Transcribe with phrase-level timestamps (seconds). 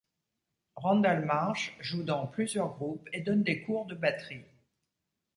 [0.77, 4.47] Randall Marsh joue dans plusieurs groupes et donne des cours de batterie.